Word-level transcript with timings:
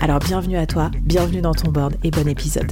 Alors 0.00 0.18
bienvenue 0.18 0.58
à 0.58 0.66
toi, 0.66 0.90
bienvenue 1.02 1.40
dans 1.40 1.54
ton 1.54 1.70
board 1.70 1.94
et 2.04 2.10
bon 2.10 2.28
épisode. 2.28 2.70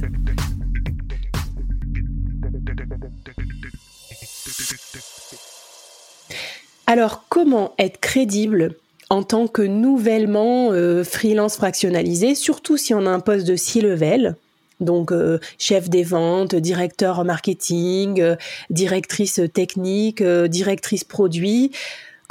Alors 6.85 7.25
comment 7.29 7.73
être 7.79 7.99
crédible 7.99 8.75
en 9.09 9.23
tant 9.23 9.47
que 9.47 9.61
nouvellement 9.61 10.71
euh, 10.71 11.03
freelance 11.03 11.55
fractionnalisé, 11.55 12.35
surtout 12.35 12.77
si 12.77 12.93
on 12.93 13.05
a 13.05 13.09
un 13.09 13.19
poste 13.19 13.47
de 13.47 13.55
C-level 13.55 14.35
donc 14.79 15.11
euh, 15.13 15.39
chef 15.57 15.89
des 15.89 16.03
ventes, 16.03 16.55
directeur 16.55 17.23
marketing, 17.23 18.19
euh, 18.19 18.35
directrice 18.69 19.39
technique, 19.53 20.21
directrice 20.21 21.03
produit. 21.05 21.71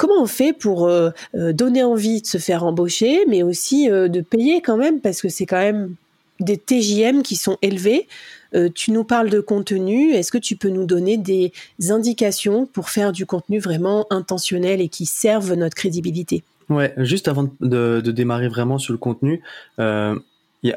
Comment 0.03 0.21
on 0.21 0.27
fait 0.27 0.53
pour 0.53 0.91
donner 1.33 1.85
envie 1.85 2.23
de 2.23 2.27
se 2.27 2.39
faire 2.39 2.65
embaucher, 2.65 3.25
mais 3.29 3.45
aussi 3.45 3.87
de 3.89 4.21
payer 4.21 4.61
quand 4.61 4.77
même, 4.77 5.01
parce 5.01 5.23
que 5.23 5.29
c'est 5.29 5.47
quand 5.47 5.61
même 5.61 5.95
des 6.41 6.57
TJM 6.59 7.23
qui 7.23 7.37
sont 7.37 7.57
élevés. 7.63 8.09
tu 8.75 8.91
nous 8.91 9.05
parles 9.05 9.31
de 9.31 9.39
contenu. 9.39 10.11
Est-ce 10.11 10.33
que 10.33 10.39
tu 10.39 10.57
peux 10.57 10.71
nous 10.71 10.87
donner 10.87 11.19
des 11.19 11.53
indications 11.91 12.67
pour 12.67 12.91
faire 12.91 13.13
du 13.13 13.27
contenu 13.27 13.61
vraiment 13.61 14.09
intentionnel 14.11 14.81
et 14.81 14.89
qui 14.89 15.07
serve 15.07 15.55
notre 15.55 15.77
crédibilité? 15.77 16.43
Ouais, 16.69 16.93
juste 16.97 17.29
avant 17.29 17.49
de, 17.61 18.01
démarrer 18.01 18.49
vraiment 18.49 18.79
sur 18.79 18.93
le 18.93 18.99
contenu, 18.99 19.41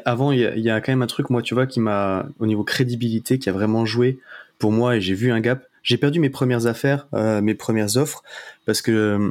avant, 0.04 0.30
il 0.30 0.38
y, 0.38 0.70
a, 0.70 0.80
quand 0.80 0.92
même 0.92 1.02
un 1.02 1.08
truc, 1.08 1.30
moi, 1.30 1.42
tu 1.42 1.54
vois, 1.54 1.66
qui 1.66 1.80
m'a, 1.80 2.26
au 2.38 2.46
niveau 2.46 2.62
crédibilité, 2.62 3.40
qui 3.40 3.48
a 3.48 3.52
vraiment 3.52 3.86
joué 3.86 4.20
pour 4.60 4.70
moi 4.70 4.94
et 4.94 5.00
j'ai 5.00 5.14
vu 5.14 5.32
un 5.32 5.40
gap. 5.40 5.64
J'ai 5.86 5.98
perdu 5.98 6.18
mes 6.18 6.30
premières 6.30 6.66
affaires, 6.66 7.06
euh, 7.14 7.40
mes 7.40 7.54
premières 7.54 7.96
offres, 7.96 8.24
parce 8.64 8.82
que 8.82 8.90
euh, 8.90 9.30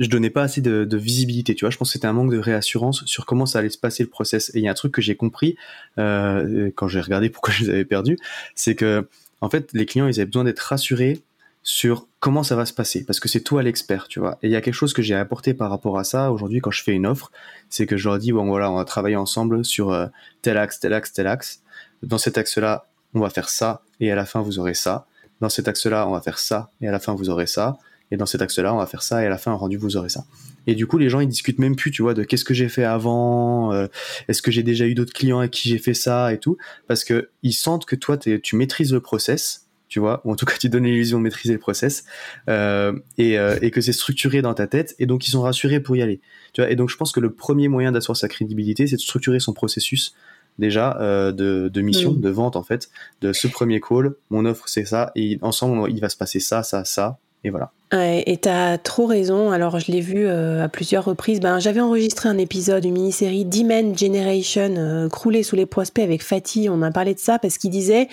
je 0.00 0.08
donnais 0.08 0.28
pas 0.28 0.42
assez 0.42 0.60
de, 0.60 0.96
visibilité. 0.96 1.54
Tu 1.54 1.64
vois, 1.64 1.70
je 1.70 1.78
pense 1.78 1.90
que 1.90 1.92
c'était 1.92 2.08
un 2.08 2.12
manque 2.12 2.32
de 2.32 2.38
réassurance 2.38 3.04
sur 3.06 3.26
comment 3.26 3.46
ça 3.46 3.60
allait 3.60 3.70
se 3.70 3.78
passer 3.78 4.02
le 4.02 4.08
process. 4.10 4.50
Et 4.54 4.58
il 4.58 4.64
y 4.64 4.68
a 4.68 4.72
un 4.72 4.74
truc 4.74 4.92
que 4.92 5.00
j'ai 5.00 5.14
compris 5.14 5.56
euh, 5.98 6.72
quand 6.74 6.88
j'ai 6.88 7.00
regardé 7.00 7.30
pourquoi 7.30 7.54
je 7.54 7.62
les 7.62 7.70
avais 7.70 7.84
perdus, 7.84 8.18
c'est 8.56 8.74
que 8.74 9.08
en 9.40 9.48
fait, 9.48 9.70
les 9.72 9.86
clients, 9.86 10.08
ils 10.08 10.18
avaient 10.18 10.26
besoin 10.26 10.42
d'être 10.42 10.58
rassurés 10.58 11.22
sur 11.62 12.08
comment 12.18 12.42
ça 12.42 12.56
va 12.56 12.66
se 12.66 12.72
passer 12.74 13.04
parce 13.06 13.20
que 13.20 13.28
c'est 13.28 13.40
toi 13.40 13.62
l'expert 13.62 14.06
tu 14.06 14.20
vois 14.20 14.38
et 14.42 14.48
il 14.48 14.50
y 14.50 14.56
a 14.56 14.60
quelque 14.60 14.74
chose 14.74 14.92
que 14.92 15.00
j'ai 15.00 15.14
apporté 15.14 15.54
par 15.54 15.70
rapport 15.70 15.98
à 15.98 16.04
ça 16.04 16.30
aujourd'hui 16.30 16.60
quand 16.60 16.70
je 16.70 16.82
fais 16.82 16.92
une 16.92 17.06
offre 17.06 17.32
c'est 17.70 17.86
que 17.86 17.96
je 17.96 18.06
leur 18.06 18.18
dis 18.18 18.32
bon 18.32 18.44
voilà 18.44 18.70
on 18.70 18.76
va 18.76 18.84
travailler 18.84 19.16
ensemble 19.16 19.64
sur 19.64 19.90
euh, 19.90 20.06
tel 20.42 20.58
axe 20.58 20.78
tel 20.78 20.92
axe 20.92 21.14
tel 21.14 21.26
axe 21.26 21.62
dans 22.02 22.18
cet 22.18 22.36
axe 22.36 22.58
là 22.58 22.84
on 23.14 23.20
va 23.20 23.30
faire 23.30 23.48
ça 23.48 23.80
et 23.98 24.12
à 24.12 24.14
la 24.14 24.26
fin 24.26 24.42
vous 24.42 24.58
aurez 24.58 24.74
ça 24.74 25.06
dans 25.40 25.48
cet 25.48 25.68
axe 25.68 25.86
là 25.86 26.06
on 26.08 26.12
va 26.12 26.20
faire 26.20 26.38
ça 26.38 26.70
et 26.80 26.88
à 26.88 26.92
la 26.92 27.00
fin 27.00 27.14
vous 27.14 27.30
aurez 27.30 27.46
ça. 27.46 27.78
Et 28.10 28.16
dans 28.16 28.26
cet 28.26 28.42
axe 28.42 28.58
là 28.58 28.74
on 28.74 28.78
va 28.78 28.86
faire 28.86 29.02
ça 29.02 29.22
et 29.22 29.26
à 29.26 29.30
la 29.30 29.38
fin 29.38 29.52
rendu 29.52 29.76
vous 29.76 29.96
aurez 29.96 30.08
ça. 30.08 30.24
Et 30.66 30.74
du 30.74 30.86
coup 30.86 30.98
les 30.98 31.08
gens 31.08 31.20
ils 31.20 31.28
discutent 31.28 31.58
même 31.58 31.76
plus 31.76 31.90
tu 31.90 32.02
vois 32.02 32.14
de 32.14 32.22
qu'est-ce 32.22 32.44
que 32.44 32.54
j'ai 32.54 32.68
fait 32.68 32.84
avant 32.84 33.72
euh, 33.72 33.86
est-ce 34.28 34.42
que 34.42 34.50
j'ai 34.50 34.62
déjà 34.62 34.86
eu 34.86 34.94
d'autres 34.94 35.12
clients 35.12 35.40
à 35.40 35.48
qui 35.48 35.68
j'ai 35.68 35.78
fait 35.78 35.94
ça 35.94 36.32
et 36.32 36.38
tout. 36.38 36.56
Parce 36.86 37.04
que 37.04 37.30
ils 37.42 37.52
sentent 37.52 37.86
que 37.86 37.96
toi 37.96 38.16
tu 38.16 38.56
maîtrises 38.56 38.92
le 38.92 39.00
process 39.00 39.64
tu 39.94 40.00
vois, 40.00 40.22
ou 40.24 40.32
en 40.32 40.34
tout 40.34 40.44
cas 40.44 40.56
tu 40.58 40.68
donnes 40.68 40.84
l'illusion 40.84 41.18
de 41.18 41.22
maîtriser 41.22 41.52
le 41.52 41.60
process 41.60 42.04
euh, 42.48 42.98
euh, 43.20 43.58
et, 43.62 43.70
que 43.70 43.80
c'est 43.80 43.92
structuré 43.92 44.42
dans 44.42 44.52
ta 44.52 44.66
tête 44.66 44.96
et 44.98 45.06
donc 45.06 45.28
ils 45.28 45.30
sont 45.30 45.42
rassurés 45.42 45.78
pour 45.78 45.94
y 45.94 46.02
aller. 46.02 46.20
Et 46.58 46.74
donc 46.74 46.90
je 46.90 46.96
pense 46.96 47.12
que 47.12 47.20
le 47.20 47.32
premier 47.32 47.68
moyen 47.68 47.92
d'asseoir 47.92 48.16
sa 48.16 48.26
crédibilité, 48.26 48.88
c'est 48.88 48.96
de 48.96 49.00
structurer 49.00 49.38
son 49.38 49.52
processus 49.52 50.16
déjà 50.58 50.96
euh, 51.00 51.32
de, 51.32 51.80
mission, 51.80 52.12
mm. 52.12 52.20
de 52.20 52.30
vente 52.30 52.56
en 52.56 52.62
fait, 52.62 52.90
de 53.20 53.32
ce 53.32 53.48
premier 53.48 53.80
call, 53.80 54.14
mon 54.30 54.44
offre 54.44 54.68
c'est 54.68 54.84
ça 54.84 55.12
et 55.16 55.38
ensemble 55.42 55.90
il 55.90 56.00
va 56.00 56.08
se 56.08 56.16
passer 56.16 56.40
ça, 56.40 56.62
ça, 56.62 56.84
ça 56.84 57.18
et 57.46 57.50
voilà. 57.50 57.72
Ouais, 57.92 58.22
et 58.26 58.38
t'as 58.38 58.78
trop 58.78 59.04
raison. 59.04 59.50
Alors, 59.50 59.78
je 59.78 59.92
l'ai 59.92 60.00
vu 60.00 60.26
à 60.26 60.66
plusieurs 60.70 61.04
reprises. 61.04 61.40
Ben, 61.40 61.60
j'avais 61.60 61.82
enregistré 61.82 62.30
un 62.30 62.38
épisode, 62.38 62.86
une 62.86 62.94
mini-série 62.94 63.44
Demand 63.44 63.94
Generation, 63.94 65.10
croulé 65.12 65.42
sous 65.42 65.54
les 65.54 65.66
prospects 65.66 66.02
avec 66.02 66.22
Fatih. 66.22 66.70
On 66.70 66.80
a 66.80 66.90
parlé 66.90 67.12
de 67.12 67.18
ça 67.18 67.38
parce 67.38 67.58
qu'il 67.58 67.70
disait 67.70 68.08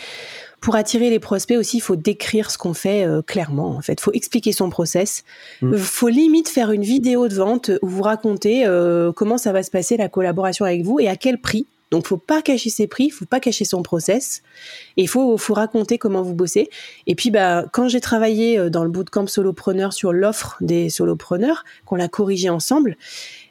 pour 0.62 0.76
attirer 0.76 1.10
les 1.10 1.20
prospects 1.20 1.58
aussi, 1.58 1.78
il 1.78 1.82
faut 1.82 1.96
décrire 1.96 2.52
ce 2.52 2.58
qu'on 2.60 2.76
fait 2.76 3.04
euh, 3.04 3.24
clairement. 3.24 3.72
En 3.72 3.82
fait, 3.82 3.94
il 3.94 4.02
faut 4.02 4.14
expliquer 4.14 4.52
son 4.52 4.70
process. 4.70 5.24
Il 5.64 5.70
mm. 5.70 5.78
faut 5.78 6.08
limite 6.08 6.50
faire 6.50 6.72
une 6.72 6.84
vidéo 6.84 7.28
de 7.28 7.34
vente 7.34 7.72
où 7.82 7.88
vous 7.88 8.04
racontez 8.04 8.66
euh, 8.66 9.12
comment 9.12 9.40
ça 9.40 9.52
va 9.52 9.64
se 9.64 9.72
passer 9.72 9.98
la 9.98 10.08
collaboration 10.08 10.64
avec 10.64 10.84
vous 10.84 11.00
et 11.00 11.08
à 11.08 11.16
quel 11.16 11.40
prix. 11.40 11.66
Donc, 11.92 12.08
faut 12.08 12.18
pas 12.18 12.42
cacher 12.42 12.70
ses 12.70 12.88
prix, 12.88 13.10
faut 13.10 13.26
pas 13.26 13.40
cacher 13.40 13.66
son 13.66 13.84
process, 13.84 14.42
et 14.98 15.08
faut, 15.08 15.38
faut 15.38 15.54
raconter 15.54 15.98
comment 15.98 16.22
vous 16.22 16.34
bossez. 16.34 16.70
Et 17.06 17.16
puis, 17.16 17.32
bah, 17.32 17.66
quand 17.72 17.88
j'ai 17.88 18.02
travaillé 18.02 18.58
euh, 18.58 18.70
dans 18.70 18.84
le 18.84 18.90
bootcamp 18.90 19.28
solopreneur 19.28 19.94
sur 19.94 20.14
l'offre 20.14 20.58
des 20.62 20.90
solopreneurs, 20.90 21.64
qu'on 21.86 21.96
l'a 21.96 22.08
corrigé 22.08 22.50
ensemble, 22.50 22.98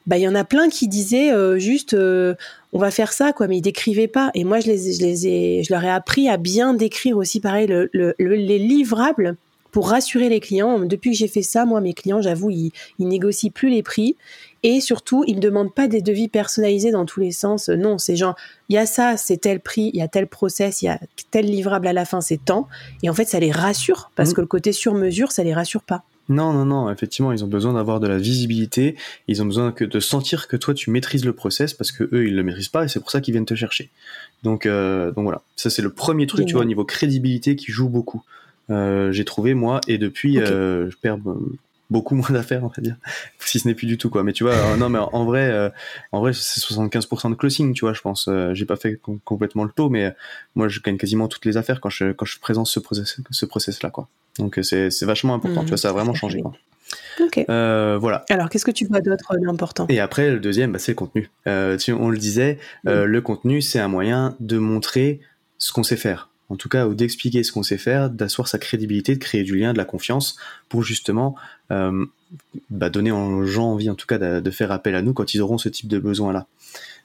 bah, 0.07 0.19
il 0.19 0.23
y 0.23 0.29
en 0.29 0.35
a 0.35 0.45
plein 0.45 0.69
qui 0.69 0.89
disaient 0.89 1.31
juste, 1.61 1.95
on 1.95 2.79
va 2.79 2.91
faire 2.91 3.13
ça, 3.13 3.33
quoi, 3.33 3.47
mais 3.47 3.59
ils 3.59 3.63
décrivaient 3.63 4.09
pas. 4.09 4.31
Et 4.35 4.45
moi, 4.45 4.59
je 4.59 4.67
les, 4.67 4.95
je 4.95 5.03
les 5.03 5.27
ai, 5.29 5.63
je 5.63 5.73
leur 5.73 5.85
ai 5.85 5.91
appris 5.91 6.29
à 6.29 6.37
bien 6.37 6.75
décrire 6.75 7.17
aussi, 7.17 7.39
pareil, 7.39 7.69
les 7.93 8.59
livrables 8.59 9.37
pour 9.71 9.89
rassurer 9.89 10.29
les 10.29 10.41
clients. 10.41 10.81
Depuis 10.81 11.13
que 11.13 11.17
j'ai 11.17 11.29
fait 11.29 11.43
ça, 11.43 11.65
moi, 11.65 11.81
mes 11.81 11.95
clients, 11.95 12.23
j'avoue, 12.23 12.51
ils, 12.51 12.73
ils 12.99 13.09
négocient 13.09 13.51
plus 13.51 13.71
les 13.71 13.83
prix. 13.83 14.17
Et 14.63 14.81
surtout, 14.81 15.25
ils 15.27 15.37
me 15.37 15.41
demandent 15.41 15.75
pas 15.75 15.89
des 15.89 16.03
devis 16.03 16.29
personnalisés 16.29 16.91
dans 16.91 17.07
tous 17.07 17.21
les 17.21 17.33
sens. 17.33 17.69
Non, 17.69 17.99
c'est 17.99 18.17
genre, 18.17 18.37
il 18.69 18.75
y 18.75 18.79
a 18.79 18.87
ça, 18.87 19.17
c'est 19.17 19.39
tel 19.39 19.61
prix, 19.61 19.91
il 19.95 19.99
y 19.99 20.03
a 20.03 20.09
tel 20.09 20.27
process, 20.27 20.83
il 20.83 20.87
y 20.87 20.89
a 20.89 21.01
tel 21.31 21.47
livrable 21.47 21.87
à 21.87 21.93
la 21.93 22.05
fin, 22.05 22.21
c'est 22.21 22.45
tant. 22.45 22.69
Et 23.03 23.09
en 23.09 23.15
fait, 23.15 23.25
ça 23.25 23.41
les 23.41 23.51
rassure 23.51 24.11
parce 24.17 24.31
mmh. 24.31 24.35
que 24.35 24.41
le 24.43 24.47
côté 24.47 24.73
sur 24.73 24.95
mesure, 24.95 25.33
ça 25.33 25.45
les 25.45 25.55
rassure 25.55 25.83
pas. 25.83 26.05
Non, 26.31 26.53
non, 26.53 26.65
non, 26.65 26.91
effectivement, 26.93 27.33
ils 27.33 27.43
ont 27.43 27.49
besoin 27.49 27.73
d'avoir 27.73 27.99
de 27.99 28.07
la 28.07 28.17
visibilité, 28.17 28.95
ils 29.27 29.43
ont 29.43 29.47
besoin 29.47 29.73
que, 29.73 29.85
de 29.85 29.99
sentir 29.99 30.47
que 30.47 30.57
toi 30.57 30.75
tu 30.75 30.91
maîtrises 30.91 31.25
le 31.25 31.33
process 31.33 31.75
parce 31.75 31.91
que 31.91 32.05
eux 32.13 32.29
ils 32.29 32.37
le 32.37 32.45
maîtrisent 32.45 32.69
pas 32.69 32.85
et 32.85 32.89
c'est 32.89 33.01
pour 33.01 33.11
ça 33.11 33.21
qu'ils 33.21 33.33
viennent 33.33 33.47
te 33.47 33.57
chercher. 33.57 33.91
Donc, 34.45 34.65
euh, 34.65 35.11
donc 35.11 35.25
voilà, 35.25 35.43
ça 35.57 35.71
c'est 35.71 35.83
le 35.83 35.91
premier 35.91 36.29
truc, 36.29 36.47
tu 36.47 36.53
vois, 36.53 36.63
au 36.63 36.67
niveau 36.67 36.85
crédibilité 36.85 37.57
qui 37.57 37.73
joue 37.73 37.89
beaucoup. 37.89 38.23
Euh, 38.71 39.11
j'ai 39.11 39.25
trouvé 39.25 39.55
moi 39.55 39.81
et 39.89 39.99
depuis 39.99 40.39
euh, 40.39 40.89
je 40.89 40.97
perds 40.97 41.19
beaucoup 41.91 42.15
moins 42.15 42.31
d'affaires, 42.31 42.63
on 42.65 42.69
va 42.69 42.83
dire, 42.83 42.97
si 43.39 43.59
ce 43.59 43.69
n'est 43.69 43.75
plus 43.75 43.87
du 43.87 43.99
tout 43.99 44.11
quoi. 44.11 44.23
Mais 44.23 44.33
tu 44.33 44.45
vois, 44.45 44.55
euh, 44.55 44.77
non, 44.77 44.89
mais 44.89 44.99
en 44.99 45.25
vrai, 45.25 45.51
euh, 45.51 45.69
en 46.13 46.21
vrai, 46.21 46.33
c'est 46.33 46.61
75% 46.61 47.31
de 47.31 47.35
closing, 47.35 47.75
tu 47.75 47.85
vois, 47.85 47.93
je 47.93 48.01
pense. 48.01 48.29
Euh, 48.29 48.55
j'ai 48.55 48.65
pas 48.65 48.77
fait 48.77 49.01
complètement 49.25 49.65
le 49.65 49.71
taux, 49.71 49.91
mais 49.91 50.15
moi, 50.55 50.69
je 50.69 50.81
gagne 50.81 50.97
quasiment 50.97 51.29
toutes 51.29 51.45
les 51.45 51.57
affaires 51.57 51.81
quand 51.81 51.91
je 51.91 52.13
quand 52.13 52.27
je 52.27 52.39
présente 52.39 52.67
ce 52.67 52.81
process, 52.81 53.21
ce 53.31 53.47
process 53.47 53.83
là, 53.83 53.91
quoi. 53.91 54.09
Donc 54.39 54.59
c'est 54.63 54.91
c'est 54.91 55.07
vachement 55.07 55.35
important, 55.35 55.63
tu 55.63 55.69
vois, 55.69 55.79
ça 55.79 55.91
a 55.91 55.93
vraiment 55.93 56.15
changé. 56.15 56.41
Quoi. 56.41 56.53
Ok. 57.21 57.45
voilà. 57.49 58.25
Alors, 58.31 58.49
qu'est-ce 58.49 58.65
que 58.65 58.71
tu 58.71 58.87
vois 58.87 59.01
d'autre 59.01 59.37
d'important? 59.39 59.87
Et 59.89 60.01
après, 60.01 60.31
le 60.31 60.41
deuxième, 60.41 60.73
bah, 60.73 60.79
c'est 60.79 60.93
le 60.93 60.97
contenu. 60.97 61.31
tu, 61.79 61.93
on 61.93 62.09
le 62.09 62.19
disait, 62.19 62.59
le 62.85 63.21
contenu, 63.21 63.61
c'est 63.61 63.81
un 63.81 63.89
moyen 63.89 64.37
de 64.41 64.59
montrer 64.59 65.21
ce 65.59 65.73
qu'on 65.73 65.83
sait 65.83 65.97
faire 65.97 66.31
en 66.51 66.57
tout 66.57 66.69
cas, 66.69 66.87
ou 66.87 66.95
d'expliquer 66.95 67.45
ce 67.45 67.53
qu'on 67.53 67.63
sait 67.63 67.79
faire, 67.79 68.11
d'asseoir 68.11 68.49
sa 68.49 68.59
crédibilité, 68.59 69.15
de 69.15 69.21
créer 69.21 69.45
du 69.45 69.57
lien, 69.57 69.73
de 69.73 69.79
la 69.79 69.85
confiance, 69.85 70.37
pour 70.69 70.83
justement 70.83 71.37
euh, 71.71 72.05
bah, 72.71 72.91
donner 72.91 73.13
aux 73.13 73.47
gens 73.47 73.73
envie, 73.73 73.89
en 73.89 73.95
tout 73.95 74.07
cas, 74.07 74.19
de, 74.19 74.51
faire 74.51 74.73
appel 74.73 74.97
à 74.97 75.03
nous 75.03 75.15
quand 75.15 75.33
ils 75.33 75.41
auront 75.41 75.59
ce 75.59 75.69
type 75.69 75.89
de 75.89 75.99
besoin-là. 75.99 76.47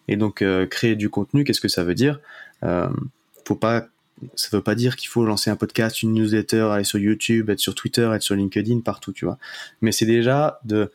Et 0.07 0.18
donc, 0.18 0.42
euh, 0.42 0.65
créer 0.65 0.95
du 0.95 1.09
contenu, 1.09 1.44
qu'est-ce 1.44 1.62
que 1.62 1.68
ça 1.68 1.83
veut 1.83 1.94
dire? 1.94 2.19
Euh, 2.63 2.89
Faut 3.45 3.56
pas, 3.56 3.88
ça 4.36 4.50
veut 4.51 4.63
pas 4.63 4.74
dire 4.74 4.95
qu'il 4.95 5.09
faut 5.09 5.24
lancer 5.24 5.51
un 5.51 5.56
podcast, 5.56 6.01
une 6.01 6.13
newsletter, 6.13 6.69
aller 6.71 6.83
sur 6.83 6.98
YouTube, 6.98 7.51
être 7.51 7.59
sur 7.59 7.75
Twitter, 7.75 8.09
être 8.13 8.24
sur 8.24 8.36
LinkedIn, 8.36 8.80
partout, 8.80 9.13
tu 9.13 9.25
vois. 9.25 9.38
Mais 9.81 9.91
c'est 9.91 10.07
déjà 10.07 10.59
de 10.65 10.91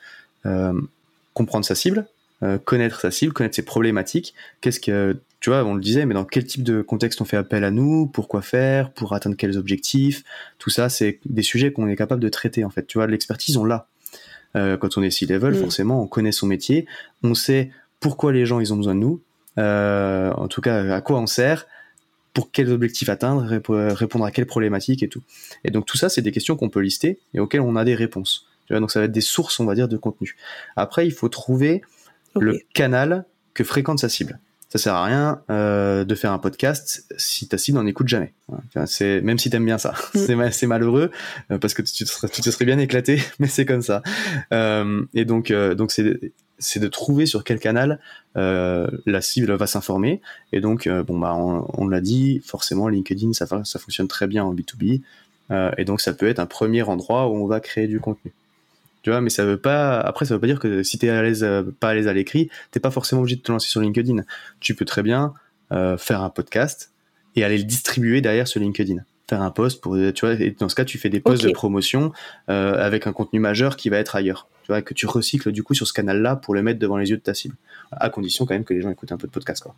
comprendre 1.35 1.65
sa 1.65 1.75
cible, 1.75 2.07
connaître 2.65 3.01
sa 3.01 3.11
cible, 3.11 3.33
connaître 3.33 3.55
ses 3.55 3.65
problématiques. 3.65 4.35
Qu'est-ce 4.61 4.81
que 4.81 5.21
tu 5.41 5.49
vois, 5.49 5.65
on 5.65 5.75
le 5.75 5.81
disait, 5.81 6.05
mais 6.05 6.13
dans 6.13 6.27
quel 6.27 6.45
type 6.45 6.63
de 6.63 6.83
contexte 6.83 7.21
on 7.23 7.25
fait 7.25 7.39
appel 7.39 7.65
à 7.65 7.71
nous, 7.71 8.07
pourquoi 8.07 8.43
faire, 8.43 8.93
pour 8.93 9.15
atteindre 9.15 9.37
quels 9.37 9.57
objectifs, 9.57 10.23
tout 10.59 10.69
ça, 10.69 10.91
c'est 10.91 11.19
des 11.25 11.43
sujets 11.43 11.73
qu'on 11.73 11.89
est 11.89 11.97
capable 11.97 12.23
de 12.23 12.29
traiter, 12.29 12.63
en 12.63 12.71
fait. 12.71 12.87
Tu 12.87 12.99
vois, 12.99 13.07
l'expertise, 13.07 13.57
on 13.57 13.65
l'a. 13.65 13.87
Euh, 14.57 14.77
quand 14.77 14.99
on 14.99 15.03
est 15.03 15.11
C-level, 15.11 15.55
mm. 15.55 15.57
forcément, 15.57 16.03
on 16.03 16.07
connaît 16.07 16.33
son 16.33 16.47
métier, 16.47 16.87
on 17.23 17.35
sait 17.35 17.71
pourquoi 18.01 18.33
les 18.33 18.45
gens, 18.45 18.61
ils 18.61 18.73
ont 18.75 18.77
besoin 18.77 18.95
de 18.95 19.01
nous, 19.01 19.23
euh, 19.59 20.31
en 20.33 20.49
tout 20.49 20.61
cas, 20.61 20.95
à 20.95 21.01
quoi 21.01 21.19
on 21.19 21.27
sert, 21.27 21.67
pour 22.35 22.51
quels 22.51 22.71
objectifs 22.71 23.09
atteindre, 23.09 23.45
répondre 23.47 24.25
à 24.25 24.31
quelles 24.31 24.47
problématiques 24.47 25.03
et 25.03 25.09
tout. 25.09 25.23
Et 25.65 25.71
donc, 25.71 25.87
tout 25.87 25.97
ça, 25.97 26.11
c'est 26.11 26.23
des 26.23 26.33
questions 26.33 26.57
qu'on 26.57 26.69
peut 26.69 26.81
lister 26.81 27.19
et 27.33 27.41
auxquelles 27.41 27.61
on 27.63 27.77
a 27.77 27.85
des 27.85 27.95
réponses. 27.95 28.47
Tu 28.67 28.75
vois, 28.75 28.81
donc, 28.81 28.91
ça 28.91 29.01
va 29.01 29.07
être 29.07 29.13
des 29.13 29.21
sources, 29.23 29.59
on 29.59 29.65
va 29.65 29.75
dire, 29.75 29.89
de 29.89 29.97
contenu. 29.97 30.37
Après, 30.77 31.07
il 31.07 31.13
faut 31.13 31.29
trouver 31.29 31.83
le 32.39 32.61
canal 32.75 33.25
que 33.55 33.65
fréquente 33.65 33.99
sa 33.99 34.09
cible. 34.09 34.39
ça 34.69 34.79
sert 34.79 34.95
à 34.95 35.05
rien 35.05 35.43
euh, 35.51 36.05
de 36.05 36.15
faire 36.15 36.33
un 36.33 36.39
podcast 36.39 37.05
si 37.17 37.49
ta 37.49 37.59
cible 37.59 37.79
n'en 37.79 37.87
écoute 37.87 38.09
jamais. 38.09 38.33
c'est 38.87 39.21
même 39.21 39.39
si 39.39 39.51
t'aimes 39.51 39.65
bien 39.65 39.79
ça, 39.79 39.95
mm. 40.15 40.51
c'est 40.53 40.67
malheureux 40.67 41.11
euh, 41.51 41.59
parce 41.59 41.75
que 41.75 41.83
tu 41.83 42.05
te, 42.05 42.09
serais, 42.09 42.29
tu 42.29 42.43
te 42.43 42.51
serais 42.51 42.65
bien 42.65 42.79
éclaté, 42.79 43.21
mais 43.39 43.49
c'est 43.49 43.67
comme 43.67 43.83
ça. 43.83 44.03
Euh, 44.53 45.05
et 45.15 45.25
donc 45.25 45.51
euh, 45.51 45.75
donc 45.75 45.91
c'est 45.91 46.33
c'est 46.59 46.79
de 46.79 46.89
trouver 46.89 47.25
sur 47.25 47.43
quel 47.43 47.59
canal 47.59 48.01
euh, 48.37 48.87
la 49.07 49.23
cible 49.23 49.51
va 49.53 49.67
s'informer. 49.67 50.21
Et 50.53 50.61
donc 50.61 50.89
bon 50.89 51.19
bah 51.19 51.35
on, 51.35 51.67
on 51.75 51.89
l'a 51.89 52.03
dit, 52.03 52.41
forcément 52.45 52.89
LinkedIn 52.89 53.33
ça 53.33 53.47
ça 53.65 53.79
fonctionne 53.79 54.09
très 54.09 54.27
bien 54.27 54.45
en 54.45 54.55
B2B. 54.55 55.01
et 55.79 55.85
donc 55.85 56.01
ça 56.01 56.13
peut 56.13 56.29
être 56.29 56.39
un 56.39 56.47
premier 56.47 56.83
endroit 56.83 57.29
où 57.29 57.35
on 57.35 57.47
va 57.47 57.61
créer 57.61 57.89
du 57.89 57.99
contenu 57.99 58.33
tu 59.03 59.11
vois 59.11 59.21
mais 59.21 59.31
ça 59.31 59.45
veut 59.45 59.57
pas 59.57 59.99
après 59.99 60.25
ça 60.25 60.35
veut 60.35 60.41
pas 60.41 60.47
dire 60.47 60.59
que 60.59 60.83
si 60.83 60.99
t'es 60.99 61.09
à 61.09 61.23
l'aise 61.23 61.43
euh, 61.43 61.63
pas 61.79 61.91
à 61.91 61.95
l'aise 61.95 62.09
à 62.09 62.13
l'écrit 62.13 62.51
t'es 62.71 62.81
pas 62.81 62.91
forcément 62.91 63.23
obligé 63.23 63.37
de 63.37 63.43
te 63.43 63.53
lancer 63.53 63.69
sur 63.69 63.81
LinkedIn. 63.81 64.23
Tu 64.61 64.75
peux 64.75 64.85
très 64.85 65.03
bien 65.03 65.35
euh, 65.73 65.97
faire 65.97 66.23
un 66.23 66.31
podcast 66.31 66.93
et 67.37 67.45
aller 67.45 67.59
le 67.59 67.65
distribuer 67.65 68.21
derrière 68.21 68.49
sur 68.49 68.61
LinkedIn. 68.61 68.97
Faire 69.29 69.43
un 69.43 69.51
post 69.51 69.81
pour 69.81 69.97
tu 69.97 70.27
vois 70.27 70.35
et 70.35 70.51
dans 70.59 70.69
ce 70.69 70.75
cas 70.75 70.85
tu 70.85 70.99
fais 70.99 71.09
des 71.09 71.21
posts 71.21 71.45
de 71.45 71.53
promotion 71.53 72.13
euh, 72.49 72.75
avec 72.75 73.07
un 73.07 73.13
contenu 73.13 73.39
majeur 73.39 73.77
qui 73.77 73.89
va 73.89 73.99
être 73.99 74.17
ailleurs. 74.17 74.49
Tu 74.65 74.73
vois 74.73 74.83
que 74.83 74.93
tu 74.93 75.07
recycles 75.07 75.53
du 75.53 75.63
coup 75.63 75.75
sur 75.75 75.87
ce 75.87 75.93
canal 75.93 76.21
là 76.21 76.37
pour 76.37 76.55
le 76.55 76.63
mettre 76.63 76.81
devant 76.81 76.97
les 76.97 77.11
yeux 77.11 77.17
de 77.17 77.23
ta 77.23 77.33
cible. 77.33 77.55
À 77.93 78.11
condition 78.11 78.45
quand 78.45 78.55
même 78.55 78.65
que 78.65 78.75
les 78.75 78.83
gens 78.83 78.91
écoutent 78.91 79.13
un 79.13 79.17
peu 79.17 79.29
de 79.29 79.33
podcast 79.33 79.63
quoi. 79.63 79.75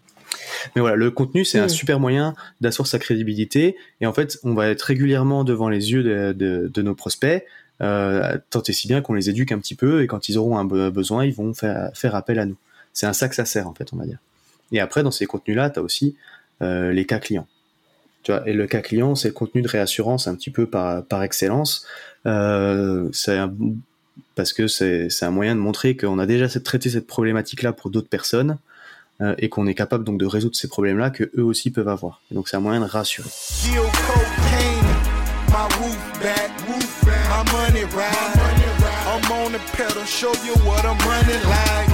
Mais 0.75 0.81
voilà 0.81 0.97
le 0.97 1.11
contenu 1.11 1.45
c'est 1.45 1.59
un 1.59 1.67
mm. 1.67 1.71
super 1.71 2.01
moyen 2.01 2.35
d'assurer 2.63 2.89
sa 2.89 2.99
crédibilité. 2.99 3.77
Et 4.01 4.07
en 4.07 4.15
fait 4.15 4.39
on 4.43 4.55
va 4.55 4.69
être 4.69 4.83
régulièrement 4.83 5.45
devant 5.45 5.69
les 5.69 5.93
yeux 5.93 6.03
de, 6.03 6.33
de, 6.33 6.71
de 6.73 6.83
nos 6.83 6.95
prospects 6.95 7.45
tant 7.83 8.63
et 8.63 8.73
si 8.73 8.89
bien 8.89 9.03
qu'on 9.03 9.15
les 9.15 9.29
éduque 9.29 9.53
un 9.53 9.59
petit 9.59 9.75
peu 9.75 10.03
et 10.03 10.07
quand 10.07 10.29
ils 10.29 10.39
auront 10.39 10.57
un 10.57 10.65
besoin, 10.91 11.25
ils 11.25 11.35
vont 11.35 11.53
faire, 11.53 11.91
faire 11.95 12.15
appel 12.15 12.39
à 12.39 12.47
nous. 12.47 12.57
C'est 12.93 13.07
un 13.07 13.13
ça 13.13 13.29
que 13.29 13.35
ça 13.35 13.45
sert 13.45 13.67
en 13.69 13.75
fait, 13.75 13.93
on 13.93 13.97
va 13.97 14.07
dire. 14.07 14.19
Et 14.73 14.81
après, 14.81 15.03
dans 15.03 15.11
ces 15.11 15.27
contenus-là, 15.27 15.71
tu 15.71 15.79
as 15.79 15.83
aussi 15.83 16.17
euh, 16.63 16.93
les 16.93 17.05
cas 17.05 17.19
clients. 17.19 17.47
Tu 18.23 18.33
vois, 18.33 18.49
et 18.49 18.53
le 18.53 18.67
cas 18.67 18.81
client, 18.81 19.15
c'est 19.15 19.29
le 19.29 19.35
contenu 19.35 19.63
de 19.63 19.69
réassurance 19.69 20.29
un 20.29 20.35
petit 20.35 20.51
peu 20.51 20.67
par, 20.67 21.05
par 21.05 21.23
excellence. 21.23 21.87
Euh, 22.27 23.11
parce 24.35 24.53
que 24.53 24.67
c'est 24.69 25.09
un 25.23 25.31
moyen 25.31 25.55
de 25.55 25.61
montrer 25.61 25.97
qu'on 25.97 26.19
a 26.19 26.27
déjà 26.27 26.49
traité 26.49 26.91
cette 26.91 27.07
problématique-là 27.07 27.73
pour 27.73 27.91
d'autres 27.91 28.09
personnes 28.09 28.59
euh, 29.21 29.35
et 29.39 29.49
qu'on 29.49 29.67
est 29.67 29.75
capable 29.75 30.05
donc 30.05 30.19
de 30.19 30.27
résoudre 30.27 30.57
ces 30.57 30.69
problèmes-là 30.69 31.11
que 31.11 31.31
eux 31.37 31.45
aussi 31.45 31.71
peuvent 31.71 31.89
avoir. 31.89 32.23
Et 32.31 32.35
donc 32.35 32.49
c'est 32.49 32.57
un 32.57 32.61
moyen 32.61 32.81
de 32.81 32.87
rassurer. 32.87 33.29
My 37.45 37.53
money 37.53 37.85
ride. 37.85 38.37
I'm 39.07 39.33
on 39.33 39.53
the 39.53 39.59
pedal, 39.73 40.05
show 40.05 40.33
you 40.45 40.55
what 40.65 40.85
I'm 40.85 40.99
running 41.07 41.43
like. 41.49 41.89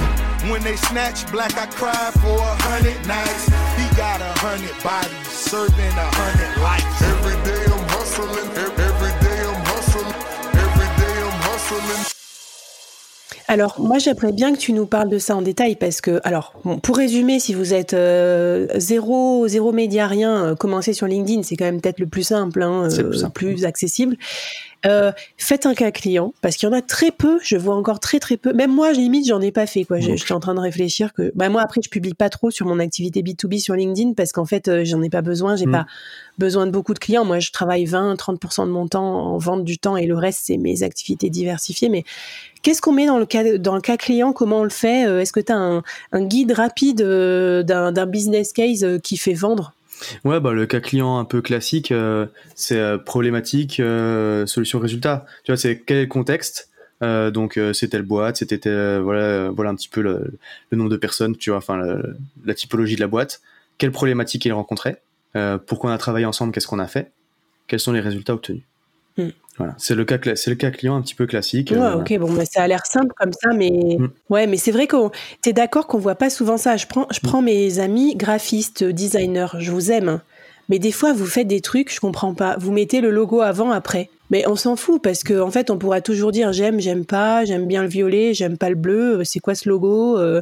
When 0.49 0.61
they 0.63 0.75
snatch 0.75 1.29
black, 1.31 1.55
I 1.57 1.65
cry 1.67 2.11
for 2.21 2.37
a 2.37 2.55
hundred 2.67 2.99
nights. 3.07 3.45
He 3.77 3.85
got 3.95 4.21
a 4.21 4.33
hundred 4.39 4.75
bodies, 4.83 5.27
serving 5.27 5.95
a 6.05 6.09
hundred 6.21 6.53
lives. 6.61 7.01
Every 7.01 7.37
day 7.43 7.63
I'm 7.65 7.85
hustling, 7.89 8.49
every 8.65 9.13
day 9.25 9.39
I'm 9.49 9.61
hustling, 9.65 10.13
every 10.63 10.89
day 11.01 11.15
I'm 11.23 11.41
hustling. 11.41 12.05
Alors, 13.47 13.79
moi, 13.79 13.97
j'aimerais 13.97 14.31
bien 14.31 14.53
que 14.53 14.59
tu 14.59 14.73
nous 14.73 14.85
parles 14.85 15.09
de 15.09 15.17
ça 15.17 15.35
en 15.35 15.41
détail 15.41 15.75
parce 15.75 16.01
que, 16.01 16.21
alors, 16.23 16.53
bon, 16.63 16.77
pour 16.77 16.97
résumer, 16.97 17.39
si 17.39 17.55
vous 17.55 17.73
êtes 17.73 17.95
euh, 17.95 18.67
zéro, 18.75 19.47
zéro 19.47 19.71
média, 19.71 20.05
rien, 20.05 20.45
euh, 20.45 20.55
commencez 20.55 20.93
sur 20.93 21.07
LinkedIn, 21.07 21.41
c'est 21.41 21.55
quand 21.55 21.65
même 21.65 21.81
peut-être 21.81 21.99
le 21.99 22.05
plus 22.05 22.21
simple, 22.21 22.61
hein, 22.61 22.83
euh, 22.83 22.95
le 22.95 23.09
plus, 23.09 23.19
simple. 23.21 23.33
plus 23.33 23.65
accessible. 23.65 24.17
Euh, 24.85 25.11
faites 25.37 25.65
un 25.65 25.73
cas 25.73 25.91
client 25.91 26.33
parce 26.41 26.55
qu'il 26.55 26.69
y 26.69 26.71
en 26.71 26.75
a 26.75 26.81
très 26.81 27.11
peu. 27.11 27.39
Je 27.43 27.57
vois 27.57 27.75
encore 27.75 27.99
très 27.99 28.19
très 28.19 28.37
peu. 28.37 28.53
Même 28.53 28.73
moi, 28.73 28.93
limite, 28.93 29.27
j'en 29.27 29.41
ai 29.41 29.51
pas 29.51 29.67
fait. 29.67 29.83
Quoi. 29.83 29.99
J'étais 29.99 30.31
en 30.31 30.39
train 30.39 30.55
de 30.55 30.59
réfléchir 30.59 31.13
que. 31.13 31.31
Bah, 31.35 31.49
moi, 31.49 31.61
après, 31.61 31.81
je 31.83 31.89
publie 31.89 32.13
pas 32.13 32.29
trop 32.29 32.49
sur 32.49 32.65
mon 32.65 32.79
activité 32.79 33.21
B2B 33.21 33.59
sur 33.59 33.75
LinkedIn 33.75 34.13
parce 34.13 34.31
qu'en 34.31 34.45
fait, 34.45 34.67
euh, 34.67 34.85
j'en 34.85 35.01
ai 35.01 35.09
pas 35.09 35.21
besoin. 35.21 35.55
J'ai 35.55 35.65
mm. 35.65 35.71
pas 35.71 35.85
besoin 36.37 36.65
de 36.65 36.71
beaucoup 36.71 36.93
de 36.93 36.99
clients. 36.99 37.25
Moi, 37.25 37.39
je 37.39 37.51
travaille 37.51 37.85
20-30% 37.85 38.65
de 38.65 38.71
mon 38.71 38.87
temps 38.87 39.33
en 39.33 39.37
vente 39.37 39.65
du 39.65 39.77
temps 39.77 39.97
et 39.97 40.05
le 40.05 40.15
reste, 40.15 40.43
c'est 40.45 40.57
mes 40.57 40.83
activités 40.83 41.29
diversifiées. 41.29 41.89
Mais 41.89 42.05
qu'est-ce 42.61 42.81
qu'on 42.81 42.93
met 42.93 43.05
dans 43.05 43.19
le 43.19 43.25
cas 43.25 43.57
dans 43.57 43.75
le 43.75 43.81
cas 43.81 43.97
client? 43.97 44.31
Comment 44.31 44.59
on 44.61 44.63
le 44.63 44.69
fait? 44.69 45.05
Euh, 45.07 45.19
Est-ce 45.19 45.33
que 45.33 45.41
tu 45.41 45.51
as 45.51 45.57
un, 45.57 45.83
un, 46.13 46.23
guide 46.23 46.53
rapide 46.53 47.01
d'un 47.01 48.05
business 48.05 48.53
case 48.53 48.85
qui 49.03 49.17
fait 49.17 49.33
vendre? 49.33 49.73
Ouais, 50.23 50.39
bah 50.39 50.53
le 50.53 50.65
cas 50.65 50.79
client 50.79 51.17
un 51.17 51.25
peu 51.25 51.41
classique, 51.41 51.91
euh, 51.91 52.25
c'est 52.55 52.77
euh, 52.77 52.97
problématique, 52.97 53.79
euh, 53.79 54.45
solution 54.45 54.79
résultat. 54.79 55.25
Tu 55.43 55.51
vois, 55.51 55.57
c'est 55.57 55.79
quel 55.79 56.07
contexte 56.07 56.69
Donc 57.01 57.59
c'est 57.73 57.89
telle 57.89 58.03
boîte, 58.03 58.37
c'était 58.37 58.99
voilà, 58.99 59.49
voilà 59.49 59.69
un 59.69 59.75
petit 59.75 59.89
peu 59.89 60.01
le, 60.01 60.37
nombre 60.71 60.89
de 60.89 60.97
personnes, 60.97 61.35
tu 61.37 61.49
vois, 61.49 61.57
enfin 61.57 61.81
la, 62.45 62.53
typologie 62.53 62.95
de 62.95 63.01
la 63.01 63.07
boîte. 63.07 63.41
Quelle 63.77 63.91
problématique 63.91 64.45
il 64.45 64.53
rencontrait 64.53 65.01
Pourquoi 65.67 65.91
on 65.91 65.93
a 65.93 65.97
travaillé 65.97 66.25
ensemble 66.25 66.51
Qu'est-ce 66.53 66.67
qu'on 66.67 66.79
a 66.79 66.87
fait 66.87 67.11
Quels 67.67 67.79
sont 67.79 67.93
les 67.93 68.01
résultats 68.01 68.33
obtenus. 68.33 68.63
Voilà, 69.57 69.75
c'est 69.77 69.95
le 69.95 70.05
cas 70.05 70.17
c'est 70.35 70.49
le 70.49 70.55
cas 70.55 70.71
client 70.71 70.95
un 70.95 71.01
petit 71.01 71.15
peu 71.15 71.25
classique. 71.25 71.71
Ouais, 71.71 71.77
euh, 71.77 71.97
ok, 71.97 72.17
bon, 72.17 72.31
bah, 72.31 72.45
ça 72.45 72.63
a 72.63 72.67
l'air 72.67 72.85
simple 72.85 73.13
comme 73.17 73.33
ça, 73.33 73.49
mais 73.53 73.97
mm. 73.99 74.09
ouais, 74.29 74.47
mais 74.47 74.57
c'est 74.57 74.71
vrai 74.71 74.87
qu'on, 74.87 75.11
t'es 75.41 75.51
d'accord 75.51 75.87
qu'on 75.87 75.99
voit 75.99 76.15
pas 76.15 76.29
souvent 76.29 76.57
ça. 76.57 76.77
Je 76.77 76.87
prends, 76.87 77.07
je 77.11 77.19
prends 77.19 77.41
mes 77.41 77.79
amis 77.79 78.15
graphistes, 78.15 78.83
designers, 78.83 79.57
je 79.59 79.71
vous 79.71 79.91
aime, 79.91 80.07
hein. 80.07 80.21
mais 80.69 80.79
des 80.79 80.93
fois 80.93 81.11
vous 81.11 81.25
faites 81.25 81.47
des 81.47 81.61
trucs, 81.61 81.93
je 81.93 81.99
comprends 81.99 82.33
pas. 82.33 82.55
Vous 82.57 82.71
mettez 82.71 83.01
le 83.01 83.11
logo 83.11 83.41
avant, 83.41 83.71
après. 83.71 84.09
Mais 84.29 84.47
on 84.47 84.55
s'en 84.55 84.75
fout 84.75 85.01
parce 85.01 85.23
qu'en 85.23 85.47
en 85.47 85.51
fait, 85.51 85.69
on 85.69 85.77
pourra 85.77 86.01
toujours 86.01 86.31
dire 86.31 86.53
j'aime, 86.53 86.79
j'aime 86.79 87.05
pas, 87.05 87.45
j'aime 87.45 87.65
bien 87.65 87.81
le 87.81 87.89
violet, 87.89 88.33
j'aime 88.33 88.57
pas 88.57 88.69
le 88.69 88.75
bleu, 88.75 89.19
euh, 89.19 89.23
c'est 89.23 89.39
quoi 89.39 89.55
ce 89.55 89.67
logo 89.67 90.17
euh. 90.17 90.41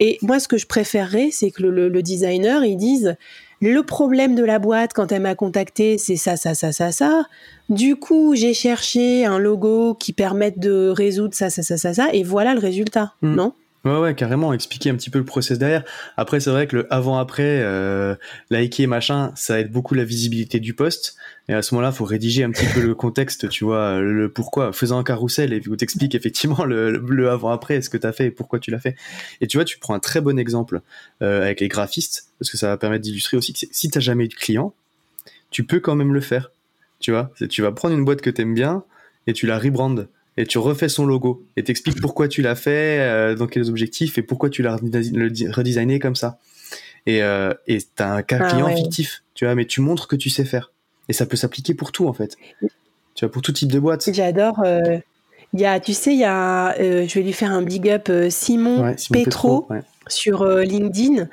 Et 0.00 0.18
moi, 0.22 0.38
ce 0.38 0.48
que 0.48 0.56
je 0.56 0.66
préférerais, 0.66 1.30
c'est 1.32 1.50
que 1.50 1.62
le, 1.62 1.88
le, 1.88 2.02
designer, 2.02 2.64
il 2.64 2.76
dise 2.76 3.16
le 3.60 3.82
problème 3.82 4.34
de 4.34 4.44
la 4.44 4.58
boîte 4.58 4.92
quand 4.92 5.12
elle 5.12 5.22
m'a 5.22 5.34
contacté, 5.34 5.98
c'est 5.98 6.16
ça, 6.16 6.36
ça, 6.36 6.54
ça, 6.54 6.72
ça, 6.72 6.92
ça. 6.92 7.24
Du 7.68 7.96
coup, 7.96 8.34
j'ai 8.34 8.54
cherché 8.54 9.24
un 9.24 9.38
logo 9.38 9.94
qui 9.94 10.12
permette 10.12 10.58
de 10.58 10.88
résoudre 10.88 11.34
ça, 11.34 11.50
ça, 11.50 11.62
ça, 11.62 11.76
ça, 11.76 11.94
ça, 11.94 12.08
et 12.12 12.22
voilà 12.22 12.54
le 12.54 12.60
résultat, 12.60 13.14
hmm. 13.22 13.34
non? 13.34 13.52
Ouais, 13.84 13.98
ouais, 13.98 14.14
carrément, 14.14 14.54
expliquer 14.54 14.88
un 14.88 14.96
petit 14.96 15.10
peu 15.10 15.18
le 15.18 15.26
process 15.26 15.58
derrière. 15.58 15.84
Après, 16.16 16.40
c'est 16.40 16.48
vrai 16.48 16.66
que 16.66 16.76
le 16.76 16.92
avant-après, 16.92 17.60
euh, 17.60 18.14
liker, 18.48 18.86
machin, 18.86 19.30
ça 19.34 19.60
aide 19.60 19.70
beaucoup 19.70 19.92
la 19.92 20.04
visibilité 20.04 20.58
du 20.58 20.72
poste. 20.72 21.16
Et 21.48 21.52
à 21.52 21.60
ce 21.60 21.74
moment-là, 21.74 21.92
faut 21.92 22.06
rédiger 22.06 22.44
un 22.44 22.50
petit 22.50 22.64
peu 22.72 22.80
le 22.80 22.94
contexte, 22.94 23.50
tu 23.50 23.64
vois, 23.64 24.00
le 24.00 24.30
pourquoi. 24.30 24.72
Faisant 24.72 24.98
un 24.98 25.04
carrousel 25.04 25.52
et 25.52 25.60
vous 25.60 25.76
t'explique 25.76 26.14
effectivement 26.14 26.64
le, 26.64 27.28
avant-après, 27.28 27.82
ce 27.82 27.90
que 27.90 27.98
tu 27.98 28.06
as 28.06 28.14
fait 28.14 28.26
et 28.26 28.30
pourquoi 28.30 28.58
tu 28.58 28.70
l'as 28.70 28.80
fait. 28.80 28.96
Et 29.42 29.46
tu 29.46 29.58
vois, 29.58 29.66
tu 29.66 29.78
prends 29.78 29.92
un 29.92 30.00
très 30.00 30.22
bon 30.22 30.38
exemple 30.38 30.80
euh, 31.20 31.42
avec 31.42 31.60
les 31.60 31.68
graphistes, 31.68 32.28
parce 32.38 32.50
que 32.50 32.56
ça 32.56 32.68
va 32.68 32.78
permettre 32.78 33.02
d'illustrer 33.02 33.36
aussi 33.36 33.52
que 33.52 33.58
si 33.70 33.90
t'as 33.90 34.00
jamais 34.00 34.24
eu 34.24 34.28
de 34.28 34.34
client, 34.34 34.72
tu 35.50 35.62
peux 35.64 35.80
quand 35.80 35.94
même 35.94 36.14
le 36.14 36.22
faire. 36.22 36.50
Tu 37.00 37.10
vois, 37.10 37.30
tu 37.50 37.60
vas 37.60 37.70
prendre 37.70 37.94
une 37.94 38.06
boîte 38.06 38.22
que 38.22 38.30
t'aimes 38.30 38.54
bien 38.54 38.82
et 39.26 39.34
tu 39.34 39.46
la 39.46 39.58
rebrandes 39.58 40.08
et 40.36 40.46
tu 40.46 40.58
refais 40.58 40.88
son 40.88 41.06
logo 41.06 41.46
et 41.56 41.62
t'expliques 41.62 42.00
pourquoi 42.00 42.28
tu 42.28 42.42
l'as 42.42 42.54
fait, 42.54 43.00
euh, 43.00 43.34
dans 43.34 43.46
quels 43.46 43.68
objectifs 43.68 44.18
et 44.18 44.22
pourquoi 44.22 44.50
tu 44.50 44.62
l'as 44.62 44.76
redesigné 44.76 45.98
comme 45.98 46.16
ça. 46.16 46.38
Et 47.06 47.22
euh, 47.22 47.52
et 47.66 47.78
t'as 47.94 48.10
un 48.10 48.22
cas 48.22 48.38
ah 48.40 48.50
client 48.50 48.74
fictif, 48.74 49.22
tu 49.34 49.44
vois, 49.44 49.54
mais 49.54 49.66
tu 49.66 49.80
montres 49.80 50.08
que 50.08 50.16
tu 50.16 50.30
sais 50.30 50.44
faire. 50.44 50.72
Et 51.08 51.12
ça 51.12 51.26
peut 51.26 51.36
s'appliquer 51.36 51.74
pour 51.74 51.92
tout 51.92 52.08
en 52.08 52.12
fait. 52.12 52.36
Tu 53.14 53.24
vois, 53.24 53.30
pour 53.30 53.42
tout 53.42 53.52
type 53.52 53.70
de 53.70 53.78
boîte. 53.78 54.08
J'adore. 54.12 54.60
Euh, 54.64 54.98
il 55.52 55.60
y 55.60 55.66
a, 55.66 55.78
tu 55.78 55.92
sais, 55.92 56.12
il 56.12 56.18
y 56.18 56.24
a, 56.24 56.74
euh, 56.80 57.06
je 57.06 57.14
vais 57.14 57.22
lui 57.22 57.32
faire 57.32 57.52
un 57.52 57.62
big 57.62 57.88
up, 57.88 58.10
Simon, 58.28 58.92
Petro, 59.12 59.68
sur 60.08 60.44
LinkedIn 60.44 61.28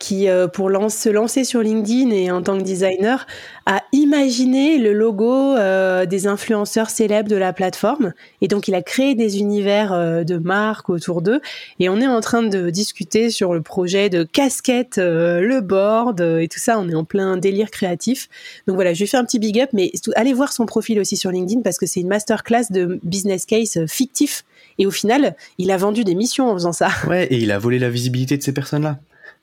qui, 0.00 0.28
euh, 0.28 0.48
pour 0.48 0.70
se 0.90 1.08
lancer 1.08 1.44
sur 1.44 1.60
LinkedIn 1.60 2.10
et 2.10 2.30
en 2.32 2.42
tant 2.42 2.58
que 2.58 2.64
designer, 2.64 3.26
a 3.66 3.82
imaginé 3.92 4.78
le 4.78 4.94
logo 4.94 5.54
euh, 5.56 6.06
des 6.06 6.26
influenceurs 6.26 6.90
célèbres 6.90 7.28
de 7.28 7.36
la 7.36 7.52
plateforme. 7.52 8.14
Et 8.40 8.48
donc, 8.48 8.66
il 8.66 8.74
a 8.74 8.82
créé 8.82 9.14
des 9.14 9.38
univers 9.38 9.92
euh, 9.92 10.24
de 10.24 10.38
marques 10.38 10.88
autour 10.88 11.20
d'eux. 11.20 11.40
Et 11.78 11.90
on 11.90 12.00
est 12.00 12.06
en 12.06 12.20
train 12.22 12.42
de 12.42 12.70
discuter 12.70 13.30
sur 13.30 13.52
le 13.52 13.60
projet 13.60 14.08
de 14.08 14.24
casquette, 14.24 14.96
le 14.96 15.60
board 15.60 16.20
et 16.20 16.48
tout 16.48 16.58
ça. 16.58 16.78
On 16.78 16.88
est 16.88 16.94
en 16.94 17.04
plein 17.04 17.36
délire 17.36 17.70
créatif. 17.70 18.28
Donc 18.66 18.76
voilà, 18.76 18.94
je 18.94 19.00
lui 19.00 19.06
fais 19.06 19.18
un 19.18 19.24
petit 19.24 19.38
big 19.38 19.60
up, 19.60 19.68
mais 19.74 19.92
allez 20.16 20.32
voir 20.32 20.54
son 20.54 20.64
profil 20.64 20.98
aussi 20.98 21.16
sur 21.16 21.30
LinkedIn 21.30 21.60
parce 21.60 21.76
que 21.76 21.84
c'est 21.84 22.00
une 22.00 22.08
masterclass 22.08 22.70
de 22.70 22.98
business 23.02 23.44
case 23.44 23.84
fictif. 23.86 24.44
Et 24.78 24.86
au 24.86 24.90
final, 24.90 25.36
il 25.58 25.70
a 25.70 25.76
vendu 25.76 26.04
des 26.04 26.14
missions 26.14 26.48
en 26.48 26.54
faisant 26.54 26.72
ça. 26.72 26.88
Ouais, 27.06 27.26
et 27.26 27.36
il 27.36 27.52
a 27.52 27.58
volé 27.58 27.78
la 27.78 27.90
visibilité 27.90 28.38
de 28.38 28.42
ces 28.42 28.54
personnes-là. 28.54 28.98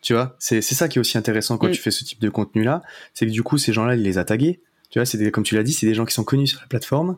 Tu 0.07 0.13
vois, 0.13 0.37
c'est 0.39 0.61
ça 0.61 0.87
qui 0.87 0.99
est 0.99 1.01
aussi 1.01 1.17
intéressant 1.17 1.57
quand 1.57 1.67
mm. 1.67 1.71
tu 1.71 1.81
fais 1.81 1.91
ce 1.91 2.05
type 2.05 2.21
de 2.21 2.29
contenu-là, 2.29 2.81
c'est 3.13 3.25
que 3.25 3.31
du 3.31 3.43
coup, 3.43 3.57
ces 3.57 3.73
gens-là, 3.73 3.93
il 3.97 4.03
les 4.03 4.17
a 4.17 4.23
tagués. 4.23 4.61
Tu 4.89 4.99
vois, 4.99 5.05
c'est 5.05 5.31
comme 5.31 5.43
tu 5.43 5.55
l'as 5.55 5.63
dit, 5.63 5.73
c'est 5.73 5.85
des 5.85 5.93
gens 5.93 6.05
qui 6.05 6.13
sont 6.13 6.23
connus 6.23 6.47
sur 6.47 6.61
la 6.61 6.67
plateforme 6.67 7.17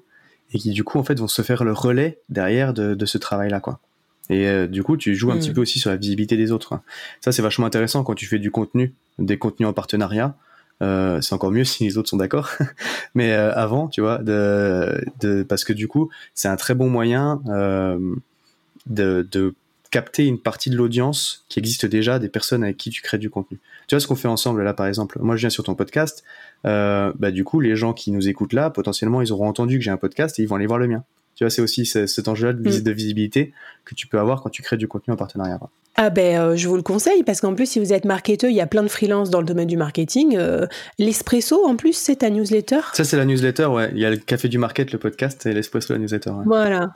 et 0.56 0.58
qui 0.58 0.72
du 0.72 0.84
coup, 0.84 0.98
en 0.98 1.04
fait, 1.04 1.20
vont 1.20 1.28
se 1.28 1.44
faire 1.44 1.64
le 1.64 1.72
relais 1.72 2.20
derrière 2.30 2.74
de, 2.74 2.96
de 2.96 3.06
ce 3.06 3.20
travail-là, 3.20 3.60
quoi. 3.60 3.80
Et 4.32 4.48
euh, 4.48 4.66
du 4.66 4.82
coup, 4.82 4.98
tu 4.98 5.14
joues 5.14 5.30
un 5.30 5.38
petit 5.38 5.52
mm. 5.52 5.54
peu 5.54 5.62
aussi 5.62 5.78
sur 5.78 5.92
la 5.92 5.98
visibilité 5.98 6.36
des 6.36 6.52
autres. 6.52 6.80
Ça, 7.22 7.32
c'est 7.32 7.44
vachement 7.44 7.68
intéressant 7.68 8.04
quand 8.04 8.16
tu 8.16 8.26
fais 8.26 8.40
du 8.40 8.50
contenu, 8.50 8.96
des 9.20 9.38
contenus 9.38 9.70
en 9.70 9.74
partenariat. 9.74 10.36
Euh, 10.82 11.22
c'est 11.22 11.36
encore 11.36 11.52
mieux 11.52 11.66
si 11.66 11.84
les 11.84 12.00
autres 12.00 12.10
sont 12.10 12.18
d'accord. 12.18 12.50
Mais 13.14 13.34
euh, 13.34 13.54
avant, 13.54 13.88
tu 13.88 14.02
vois, 14.02 14.18
de, 14.18 15.00
de, 15.20 15.44
parce 15.44 15.64
que 15.64 15.74
du 15.74 15.88
coup, 15.88 16.10
c'est 16.34 16.48
un 16.48 16.56
très 16.56 16.74
bon 16.74 16.90
moyen 16.90 17.40
de, 18.88 19.28
de 19.32 19.54
capter 19.92 20.26
une 20.26 20.40
partie 20.40 20.70
de 20.70 20.76
l'audience 20.76 21.46
qui 21.50 21.60
existe 21.60 21.86
déjà, 21.86 22.20
des 22.20 22.30
personnes 22.30 22.64
avec 22.64 22.78
qui 22.78 22.90
tu 22.90 23.02
crées 23.02 23.18
du 23.18 23.30
contenu. 23.30 23.60
Tu 23.88 23.96
vois 23.96 24.00
ce 24.00 24.08
qu'on 24.08 24.16
fait 24.16 24.28
ensemble 24.28 24.64
là, 24.64 24.74
par 24.74 24.86
exemple. 24.86 25.18
Moi, 25.22 25.36
je 25.36 25.42
viens 25.42 25.50
sur 25.50 25.64
ton 25.64 25.76
podcast. 25.76 26.24
Euh, 26.66 27.12
bah, 27.18 27.32
du 27.32 27.44
coup, 27.44 27.60
les 27.60 27.76
gens 27.76 27.94
qui 27.94 28.12
nous 28.12 28.28
écoutent 28.28 28.54
là, 28.54 28.70
potentiellement, 28.70 29.22
ils 29.22 29.32
auront 29.32 29.48
entendu 29.48 29.80
que 29.80 29.84
j'ai 29.84 29.92
un 29.92 29.98
podcast 29.98 30.38
et 30.40 30.44
ils 30.44 30.48
vont 30.48 30.56
aller 30.56 30.68
voir 30.68 30.80
le 30.80 30.88
mien. 30.88 31.04
Tu 31.36 31.44
vois, 31.44 31.50
c'est 31.50 31.62
aussi 31.62 31.86
cet 31.86 32.28
enjeu-là 32.28 32.54
de, 32.54 32.60
mm. 32.60 32.82
de, 32.82 32.92
visibilité 32.92 33.54
que 33.86 33.96
tu 33.96 34.08
peux 34.08 34.20
avoir 34.20 34.44
quand 34.44 34.50
tu 34.50 34.62
crées 34.62 34.76
du 34.78 34.90
contenu 34.90 35.14
en 35.14 35.18
partenariat. 35.18 35.58
Ah 35.96 36.10
ben, 36.10 36.40
euh, 36.40 36.56
je 36.56 36.68
vous 36.68 36.76
le 36.76 36.82
conseille 36.82 37.24
parce 37.24 37.40
qu'en 37.40 37.56
plus, 37.56 37.66
si 37.66 37.80
vous 37.80 37.94
êtes 37.94 38.06
marketeur, 38.06 38.50
il 38.50 38.56
y 38.58 38.62
a 38.62 38.68
plein 38.68 38.84
de 38.84 38.90
freelances 38.90 39.30
dans 39.30 39.40
le 39.40 39.46
domaine 39.46 39.68
du 39.68 39.78
marketing. 39.78 40.36
Euh, 40.38 40.68
L'espresso, 40.98 41.66
en 41.66 41.78
plus, 41.78 41.94
c'est 41.94 42.18
ta 42.18 42.30
newsletter? 42.30 42.82
Ça, 42.94 43.06
c'est 43.06 43.18
la 43.18 43.26
newsletter, 43.26 43.68
ouais. 43.68 43.90
Il 43.94 44.00
y 44.00 44.06
a 44.06 44.10
le 44.10 44.18
café 44.18 44.50
du 44.50 44.58
market, 44.58 44.92
le 44.92 45.00
podcast, 45.00 45.46
et 45.46 45.54
l'espresso, 45.54 45.94
la 45.94 46.00
newsletter. 46.00 46.32
Voilà 46.46 46.90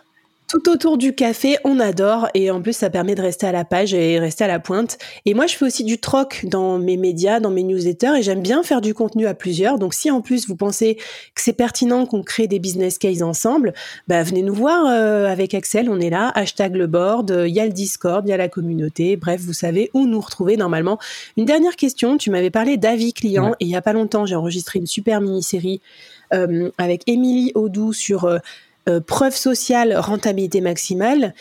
tout 0.47 0.69
autour 0.69 0.97
du 0.97 1.15
café, 1.15 1.57
on 1.63 1.79
adore 1.79 2.27
et 2.33 2.51
en 2.51 2.61
plus 2.61 2.73
ça 2.73 2.89
permet 2.89 3.15
de 3.15 3.21
rester 3.21 3.47
à 3.47 3.51
la 3.51 3.65
page 3.65 3.93
et 3.93 4.19
rester 4.19 4.43
à 4.43 4.47
la 4.47 4.59
pointe. 4.59 4.97
Et 5.25 5.33
moi 5.33 5.47
je 5.47 5.55
fais 5.55 5.65
aussi 5.65 5.83
du 5.83 5.97
troc 5.97 6.45
dans 6.45 6.77
mes 6.77 6.97
médias, 6.97 7.39
dans 7.39 7.49
mes 7.49 7.63
newsletters 7.63 8.17
et 8.17 8.23
j'aime 8.23 8.41
bien 8.41 8.61
faire 8.63 8.81
du 8.81 8.93
contenu 8.93 9.25
à 9.25 9.33
plusieurs. 9.33 9.79
Donc 9.79 9.93
si 9.93 10.11
en 10.11 10.21
plus 10.21 10.47
vous 10.47 10.55
pensez 10.55 10.95
que 10.95 11.41
c'est 11.41 11.53
pertinent 11.53 12.05
qu'on 12.05 12.23
crée 12.23 12.47
des 12.47 12.59
business 12.59 12.97
cases 12.97 13.21
ensemble, 13.21 13.73
bah 14.07 14.21
venez 14.23 14.43
nous 14.43 14.53
voir 14.53 14.85
euh, 14.85 15.25
avec 15.25 15.53
Axel, 15.53 15.89
on 15.89 15.99
est 15.99 16.09
là, 16.09 16.31
hashtag 16.35 16.75
le 16.75 16.87
board, 16.87 17.33
il 17.47 17.53
y 17.53 17.59
a 17.59 17.65
le 17.65 17.71
Discord, 17.71 18.23
il 18.27 18.29
y 18.29 18.33
a 18.33 18.37
la 18.37 18.49
communauté, 18.49 19.15
bref 19.15 19.41
vous 19.41 19.53
savez 19.53 19.89
où 19.93 20.05
nous 20.05 20.21
retrouver 20.21 20.57
normalement. 20.57 20.99
Une 21.37 21.45
dernière 21.45 21.75
question, 21.75 22.17
tu 22.17 22.29
m'avais 22.29 22.51
parlé 22.51 22.77
d'avis 22.77 23.13
client 23.13 23.53
et 23.59 23.65
il 23.65 23.69
y 23.69 23.75
a 23.75 23.81
pas 23.81 23.93
longtemps 23.93 24.25
j'ai 24.25 24.35
enregistré 24.35 24.79
une 24.79 24.87
super 24.87 25.21
mini-série 25.21 25.81
euh, 26.33 26.69
avec 26.77 27.01
Émilie 27.07 27.51
Audou 27.55 27.93
sur... 27.93 28.29
Euh, 28.89 28.99
preuve 28.99 29.35
sociale, 29.35 29.95
rentabilité 29.95 30.59
maximale. 30.59 31.33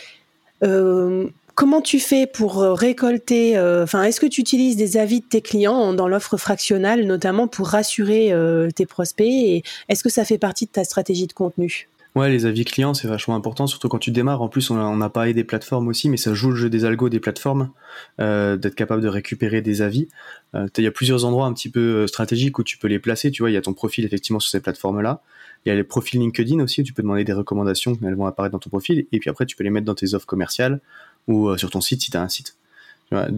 Euh, 0.62 1.26
comment 1.56 1.80
tu 1.80 1.98
fais 1.98 2.28
pour 2.28 2.62
euh, 2.62 2.72
récolter 2.72 3.58
Enfin, 3.58 4.04
est-ce 4.04 4.20
que 4.20 4.26
tu 4.26 4.40
utilises 4.40 4.76
des 4.76 4.96
avis 4.96 5.20
de 5.20 5.26
tes 5.26 5.40
clients 5.40 5.92
dans 5.92 6.06
l'offre 6.06 6.36
fractionnelle, 6.36 7.06
notamment 7.06 7.48
pour 7.48 7.68
rassurer 7.68 8.32
tes 8.74 8.86
prospects 8.86 9.62
est-ce 9.88 10.02
que 10.02 10.10
ça 10.10 10.24
fait 10.24 10.38
partie 10.38 10.66
de 10.66 10.70
ta 10.70 10.84
stratégie 10.84 11.26
de 11.26 11.32
contenu? 11.32 11.88
Ouais, 12.14 12.28
les 12.28 12.44
avis 12.44 12.66
clients, 12.66 12.92
c'est 12.92 13.08
vachement 13.08 13.34
important, 13.34 13.66
surtout 13.66 13.88
quand 13.88 13.98
tu 13.98 14.10
démarres. 14.10 14.42
En 14.42 14.48
plus, 14.48 14.70
on 14.70 15.00
a, 15.00 15.08
parlé 15.08 15.32
des 15.32 15.44
plateformes 15.44 15.88
aussi, 15.88 16.10
mais 16.10 16.18
ça 16.18 16.34
joue 16.34 16.50
le 16.50 16.56
jeu 16.56 16.68
des 16.68 16.84
algos 16.84 17.08
des 17.08 17.20
plateformes, 17.20 17.70
d'être 18.18 18.74
capable 18.74 19.00
de 19.02 19.08
récupérer 19.08 19.62
des 19.62 19.82
avis. 19.82 20.08
Il 20.54 20.84
y 20.84 20.86
a 20.86 20.90
plusieurs 20.90 21.24
endroits 21.24 21.46
un 21.46 21.54
petit 21.54 21.70
peu 21.70 22.06
stratégiques 22.06 22.58
où 22.58 22.62
tu 22.62 22.76
peux 22.78 22.88
les 22.88 22.98
placer. 22.98 23.30
Tu 23.30 23.42
vois, 23.42 23.50
il 23.50 23.54
y 23.54 23.56
a 23.56 23.62
ton 23.62 23.72
profil 23.72 24.04
effectivement 24.04 24.40
sur 24.40 24.50
ces 24.50 24.60
plateformes-là. 24.60 25.22
Il 25.64 25.68
y 25.68 25.72
a 25.72 25.74
les 25.74 25.84
profils 25.84 26.20
LinkedIn 26.20 26.60
aussi, 26.60 26.80
où 26.80 26.84
tu 26.84 26.92
peux 26.92 27.02
demander 27.02 27.24
des 27.24 27.32
recommandations, 27.32 27.96
elles 28.04 28.14
vont 28.14 28.26
apparaître 28.26 28.52
dans 28.52 28.58
ton 28.58 28.70
profil, 28.70 29.06
et 29.12 29.18
puis 29.18 29.30
après 29.30 29.46
tu 29.46 29.56
peux 29.56 29.64
les 29.64 29.70
mettre 29.70 29.86
dans 29.86 29.94
tes 29.94 30.14
offres 30.14 30.26
commerciales 30.26 30.80
ou 31.28 31.48
euh, 31.48 31.56
sur 31.56 31.70
ton 31.70 31.80
site 31.80 32.02
si 32.02 32.10
tu 32.10 32.16
as 32.16 32.22
un 32.22 32.28
site. 32.28 32.56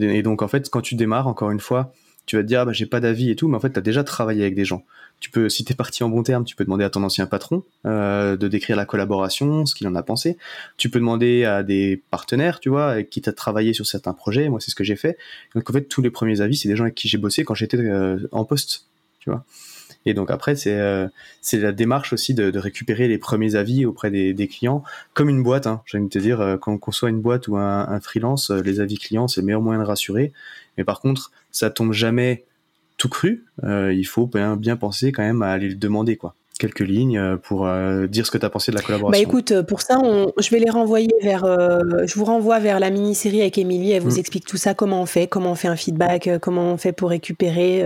Et 0.00 0.22
donc 0.22 0.42
en 0.42 0.48
fait, 0.48 0.70
quand 0.70 0.80
tu 0.80 0.94
démarres, 0.94 1.26
encore 1.26 1.50
une 1.50 1.60
fois, 1.60 1.92
tu 2.26 2.36
vas 2.36 2.42
te 2.42 2.48
dire, 2.48 2.60
ah, 2.60 2.64
bah, 2.64 2.72
j'ai 2.72 2.86
pas 2.86 3.00
d'avis 3.00 3.30
et 3.30 3.36
tout, 3.36 3.48
mais 3.48 3.56
en 3.56 3.60
fait, 3.60 3.72
tu 3.72 3.78
as 3.78 3.82
déjà 3.82 4.02
travaillé 4.04 4.42
avec 4.42 4.54
des 4.54 4.64
gens. 4.64 4.84
Tu 5.20 5.30
peux, 5.30 5.48
si 5.48 5.64
t'es 5.64 5.74
parti 5.74 6.02
en 6.02 6.08
bon 6.08 6.22
terme, 6.22 6.44
tu 6.44 6.56
peux 6.56 6.64
demander 6.64 6.84
à 6.84 6.90
ton 6.90 7.02
ancien 7.02 7.26
patron 7.26 7.64
euh, 7.86 8.36
de 8.36 8.48
décrire 8.48 8.76
la 8.76 8.84
collaboration, 8.84 9.66
ce 9.66 9.74
qu'il 9.74 9.86
en 9.88 9.94
a 9.94 10.02
pensé. 10.02 10.36
Tu 10.76 10.90
peux 10.90 10.98
demander 10.98 11.44
à 11.44 11.62
des 11.62 12.02
partenaires, 12.10 12.60
tu 12.60 12.68
vois, 12.68 13.02
qui 13.02 13.20
tu 13.20 13.28
as 13.28 13.32
travaillé 13.32 13.72
sur 13.74 13.86
certains 13.86 14.14
projets. 14.14 14.48
Moi, 14.48 14.60
c'est 14.60 14.70
ce 14.70 14.74
que 14.74 14.84
j'ai 14.84 14.96
fait. 14.96 15.18
Donc 15.54 15.68
en 15.68 15.72
fait, 15.72 15.82
tous 15.82 16.02
les 16.02 16.10
premiers 16.10 16.40
avis, 16.40 16.56
c'est 16.56 16.68
des 16.68 16.76
gens 16.76 16.84
avec 16.84 16.94
qui 16.94 17.08
j'ai 17.08 17.18
bossé 17.18 17.44
quand 17.44 17.54
j'étais 17.54 17.78
euh, 17.78 18.26
en 18.32 18.44
poste, 18.44 18.86
tu 19.20 19.30
vois. 19.30 19.44
Et 20.06 20.14
donc 20.14 20.30
après, 20.30 20.56
c'est 20.56 20.78
euh, 20.78 21.08
c'est 21.40 21.58
la 21.58 21.73
démarche 21.73 22.12
aussi 22.12 22.34
de, 22.34 22.56
récupérer 22.58 23.08
les 23.08 23.18
premiers 23.18 23.56
avis 23.56 23.87
auprès 23.87 24.11
des, 24.11 24.49
clients, 24.49 24.82
comme 25.14 25.28
une 25.28 25.42
boîte. 25.42 25.66
Hein, 25.66 25.82
J'ai 25.87 25.99
envie 25.99 26.08
de 26.08 26.12
te 26.12 26.18
dire, 26.18 26.40
euh, 26.40 26.56
quand 26.56 26.73
on 26.73 26.78
conçoit 26.78 27.11
une 27.11 27.20
boîte 27.20 27.49
ou 27.49 27.56
un, 27.56 28.00
freelance, 28.00 28.50
euh, 28.50 28.61
les 28.61 28.80
avis 28.80 28.99
clients, 28.99 29.28
c'est 29.28 29.40
le 29.40 29.46
meilleur 29.46 29.62
moyen 29.62 29.80
de 29.80 29.87
rassurer. 29.87 30.32
Mais 30.76 30.84
par 30.84 31.00
contre, 31.00 31.30
ça 31.50 31.70
tombe 31.70 31.92
jamais 31.92 32.44
tout 32.96 33.08
cru. 33.08 33.44
Il 33.62 34.04
faut 34.04 34.26
bien, 34.26 34.56
bien 34.56 34.76
penser 34.76 35.12
quand 35.12 35.23
même 35.23 35.42
à 35.42 35.50
aller 35.50 35.68
le 35.68 35.75
demander, 35.75 36.16
quoi 36.16 36.34
quelques 36.58 36.80
lignes 36.80 37.18
euh, 37.18 37.37
pour 37.37 37.66
euh, 37.66 38.06
dire 38.06 38.26
ce 38.26 38.30
que 38.30 38.38
tu 38.38 38.46
as 38.46 38.50
pensé 38.50 38.70
de 38.70 38.76
la 38.76 38.82
collaboration 38.82 39.18
Bah 39.20 39.23
écoute, 39.23 39.52
euh, 39.52 39.62
pour 39.62 39.80
ça, 39.80 39.99
je 40.38 40.50
vais 40.50 40.58
les 40.58 40.70
renvoyer 40.70 41.11
vers. 41.23 41.44
je 41.44 42.14
vous 42.14 42.25
renvoie 42.25 42.58
vers 42.58 42.80
la 42.80 42.90
mini-série 42.90 43.40
avec 43.40 43.58
Émilie. 43.58 43.92
Elle 43.92 44.02
vous 44.02 44.16
mm. 44.16 44.20
explique 44.20 44.46
tout 44.46 44.56
ça, 44.56 44.75
comment 44.75 45.02
on 45.02 45.06
fait, 45.06 45.26
comment 45.26 45.52
on 45.52 45.54
fait 45.54 45.68
un 45.68 45.76
feedback, 45.76 46.30
comment 46.40 46.73
on 46.73 46.76
fait 46.76 46.92
pour 46.92 47.11
récupérer 47.11 47.84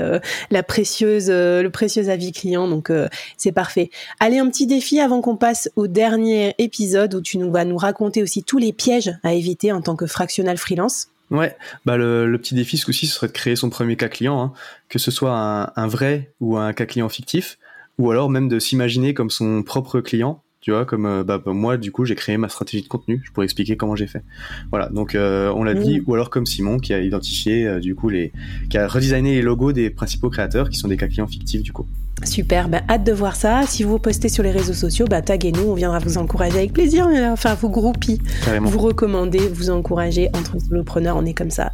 la 0.51 0.63
précieuse, 0.63 1.31
le 1.31 1.69
précieux 1.69 2.09
avis 2.09 2.33
client. 2.33 2.69
Donc 2.69 2.93
c'est 3.37 3.53
parfait. 3.53 3.91
Allez, 4.21 4.39
un 4.39 4.49
petit 4.49 4.67
défi 4.67 5.01
avant 5.01 5.21
qu'on 5.21 5.37
passe 5.37 5.71
au 5.77 5.87
dernier 5.87 6.55
épisode 6.59 7.15
où 7.15 7.21
tu 7.21 7.39
nous 7.39 7.51
vas 7.51 7.65
nous 7.65 7.77
raconter 7.77 8.23
aussi 8.23 8.43
tous 8.43 8.59
les 8.59 8.73
pièges 8.73 9.13
à 9.23 9.33
éviter 9.33 9.73
en 9.73 9.81
tant 9.81 9.97
que 9.97 10.07
fractional 10.07 10.59
freelance. 10.59 11.09
Ouais, 11.31 11.57
bah 11.85 11.99
le, 11.99 12.37
petit 12.39 12.55
défi 12.55 12.79
ce 12.79 12.87
coup-ci, 12.87 13.07
ce 13.07 13.15
serait 13.15 13.27
de 13.27 13.33
créer 13.33 13.55
son 13.55 13.69
premier 13.69 13.97
cas 13.97 14.09
client, 14.09 14.41
hein. 14.41 14.53
que 14.89 14.99
ce 14.99 15.11
soit 15.11 15.37
un, 15.37 15.73
un, 15.77 15.87
vrai 15.87 16.33
ou 16.41 16.57
un 16.57 16.73
cas 16.73 16.87
client 16.87 17.11
fictif 17.11 17.59
ou 17.99 18.11
alors 18.11 18.31
même 18.31 18.49
de 18.49 18.59
s'imaginer 18.59 19.14
comme 19.14 19.31
son 19.31 19.62
propre 19.62 20.00
client 20.00 20.43
tu 20.61 20.73
vois 20.73 20.85
comme 20.85 21.07
euh, 21.07 21.23
bah, 21.23 21.40
moi 21.47 21.76
du 21.76 21.93
coup 21.93 22.05
j'ai 22.05 22.14
créé 22.14 22.37
ma 22.37 22.49
stratégie 22.49 22.83
de 22.83 22.88
contenu 22.88 23.23
je 23.25 23.31
pourrais 23.31 23.45
expliquer 23.45 23.76
comment 23.76 23.95
j'ai 23.95 24.07
fait. 24.07 24.25
Voilà 24.71 24.88
donc 24.88 25.14
euh, 25.14 25.52
on 25.55 25.62
l'a 25.62 25.75
dit 25.75 26.02
ou 26.07 26.14
alors 26.14 26.31
comme 26.31 26.47
Simon 26.47 26.78
qui 26.78 26.93
a 26.93 27.00
identifié 27.00 27.67
euh, 27.67 27.81
du 27.81 27.95
coup 27.95 28.09
les 28.09 28.33
qui 28.69 28.76
a 28.76 28.88
redesigné 28.88 29.35
les 29.35 29.43
logos 29.43 29.73
des 29.73 29.90
principaux 29.90 30.31
créateurs 30.31 30.69
qui 30.69 30.76
sont 30.76 30.88
des 30.88 30.97
cas 30.97 31.07
clients 31.07 31.28
fictifs 31.28 31.62
du 31.62 31.73
coup 31.73 31.87
Super, 32.25 32.69
ben, 32.69 32.83
hâte 32.89 33.05
de 33.05 33.13
voir 33.13 33.37
ça. 33.37 33.63
Si 33.67 33.85
vous 33.85 33.99
postez 33.99 34.29
sur 34.29 34.43
les 34.43 34.51
réseaux 34.51 34.75
sociaux, 34.75 35.07
ben, 35.09 35.23
taguez-nous, 35.23 35.71
on 35.71 35.75
viendra 35.75 35.99
vous 35.99 36.19
encourager 36.19 36.59
avec 36.59 36.73
plaisir. 36.73 37.09
Enfin, 37.33 37.55
vous 37.55 37.69
groupis, 37.69 38.21
vous 38.61 38.79
recommander, 38.79 39.39
vous 39.39 39.71
encourager 39.71 40.29
entre 40.35 40.59
solopreneurs, 40.61 41.17
on 41.17 41.25
est 41.25 41.35
comme 41.35 41.51
ça. 41.51 41.73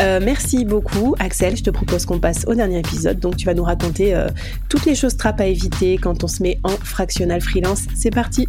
Euh, 0.00 0.20
merci 0.22 0.64
beaucoup, 0.64 1.14
Axel. 1.18 1.56
Je 1.56 1.62
te 1.62 1.70
propose 1.70 2.06
qu'on 2.06 2.18
passe 2.18 2.44
au 2.46 2.54
dernier 2.54 2.78
épisode. 2.78 3.18
Donc, 3.18 3.36
tu 3.36 3.46
vas 3.46 3.54
nous 3.54 3.64
raconter 3.64 4.14
euh, 4.14 4.28
toutes 4.68 4.84
les 4.84 4.94
choses 4.94 5.16
trappes 5.16 5.40
à 5.40 5.46
éviter 5.46 5.98
quand 5.98 6.24
on 6.24 6.28
se 6.28 6.42
met 6.42 6.58
en 6.64 6.70
fractional 6.70 7.40
freelance. 7.40 7.84
C'est 7.94 8.10
parti. 8.10 8.46